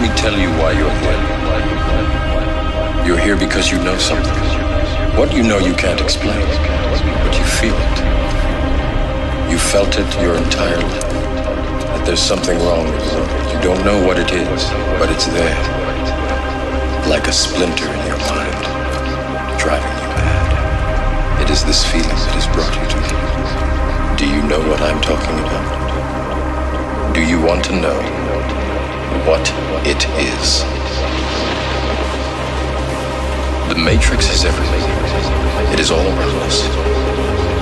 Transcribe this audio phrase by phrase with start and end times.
[0.00, 1.20] me tell you why you're here.
[3.06, 4.32] You're here because you know something.
[5.16, 6.40] What you know you can't explain,
[7.24, 7.96] but you feel it.
[9.50, 11.10] You felt it your entire life.
[11.92, 13.20] That there's something wrong with you.
[13.52, 14.64] You don't know what it is,
[14.96, 15.60] but it's there.
[17.08, 18.60] Like a splinter in your mind,
[19.60, 21.42] driving you mad.
[21.42, 23.12] It is this feeling that has brought you to me.
[24.16, 27.14] Do you know what I'm talking about?
[27.14, 28.20] Do you want to know
[29.30, 29.46] what
[29.86, 30.66] it is?
[33.70, 34.82] The Matrix is everything.
[35.72, 36.66] It is all around us.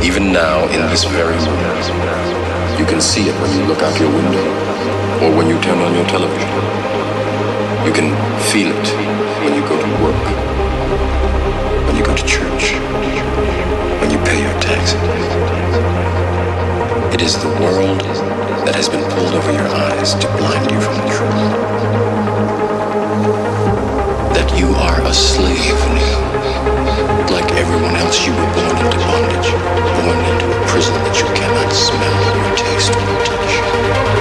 [0.02, 1.60] Even now, in this very room,
[2.80, 4.46] You can see it when you look out your window
[5.22, 6.48] or when you turn on your television.
[7.84, 8.16] You can
[8.50, 8.88] feel it
[9.44, 10.24] when you go to work,
[11.86, 12.64] when you go to church,
[14.00, 15.04] when you pay your taxes.
[17.12, 18.37] It is the world
[18.68, 21.32] that has been pulled over your eyes to blind you from the truth.
[24.36, 26.20] That you are a slave now.
[27.32, 29.48] Like everyone else, you were born into bondage,
[30.04, 32.12] born into a prison that you cannot smell
[32.44, 34.17] or taste or touch.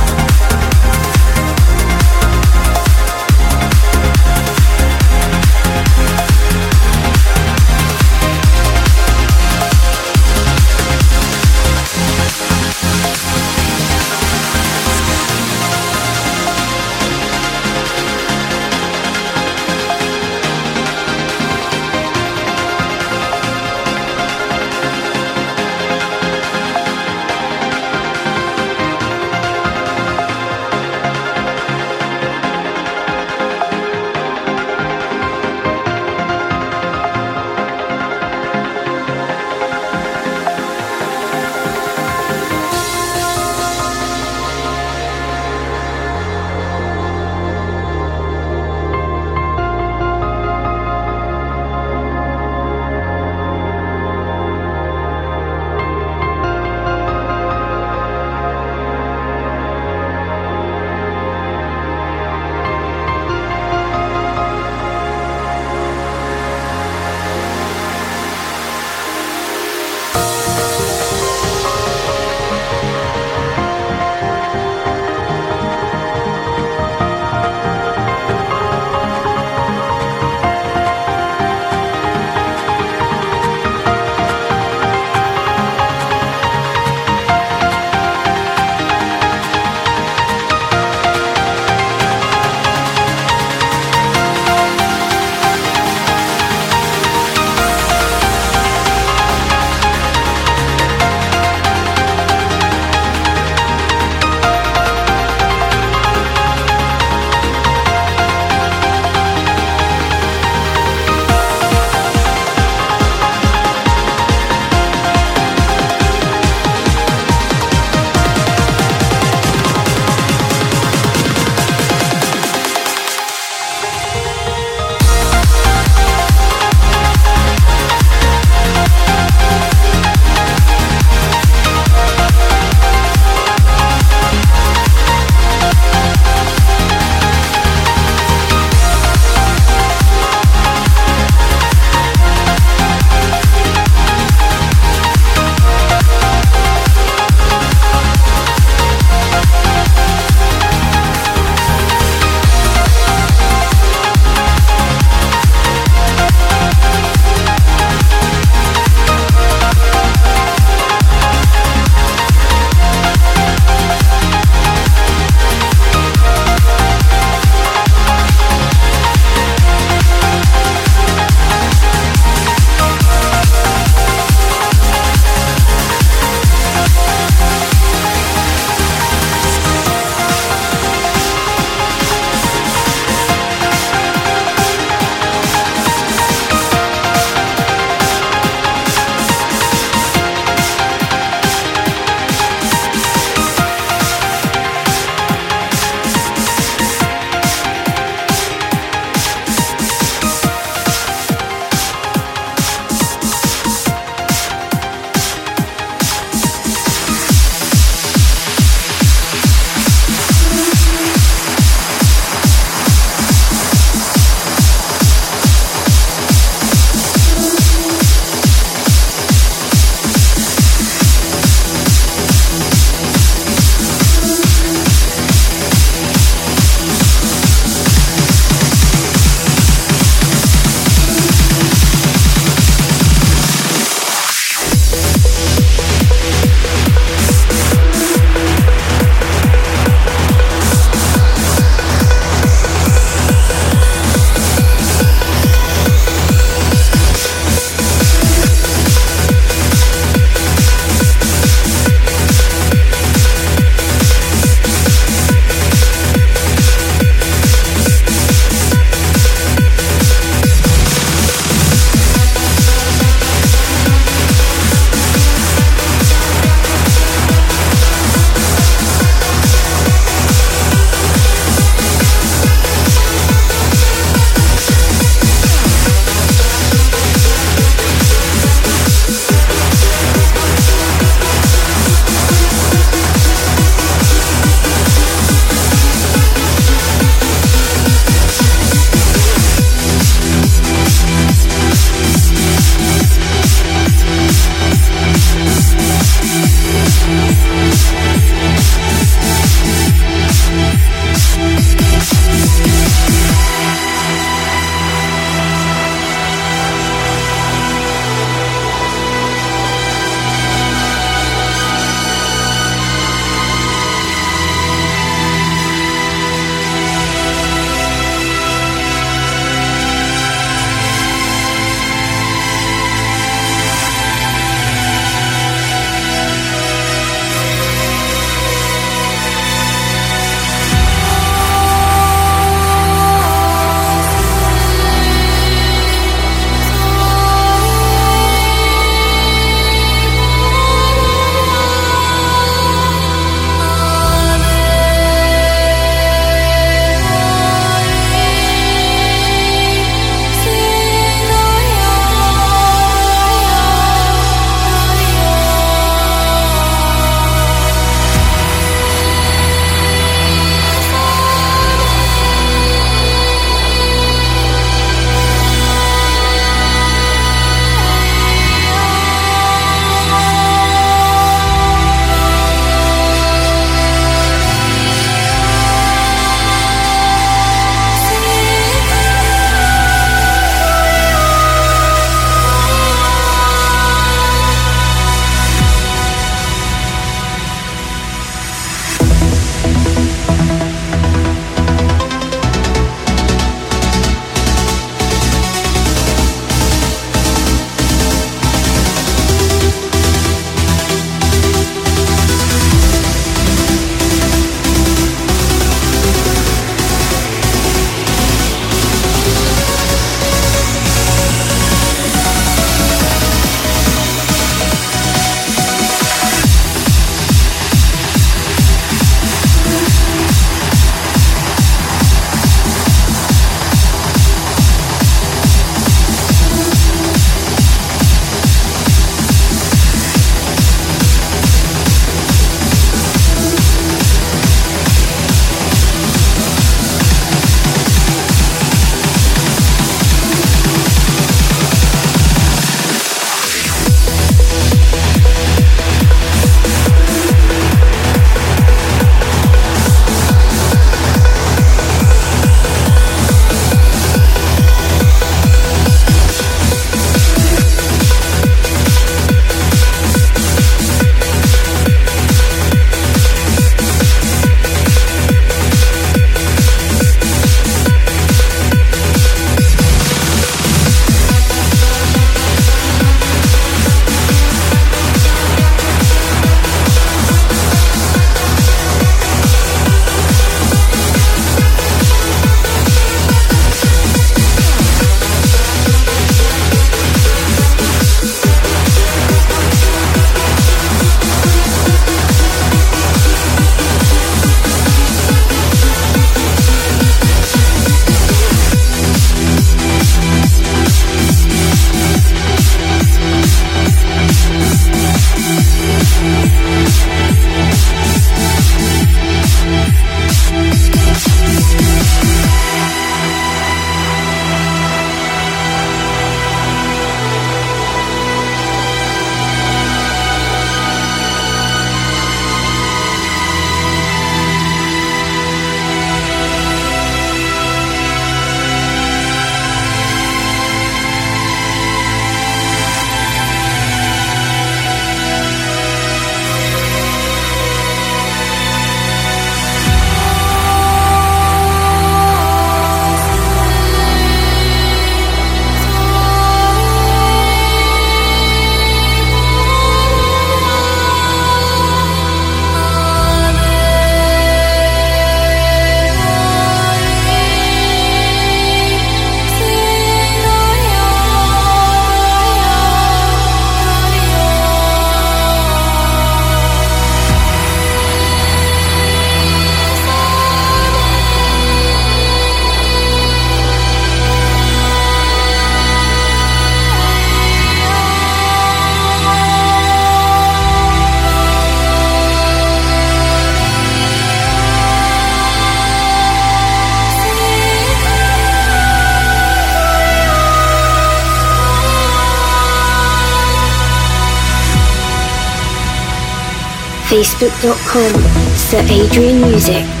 [597.11, 598.13] facebook.com
[598.55, 600.00] Sir Adrian Music.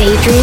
[0.00, 0.37] Music.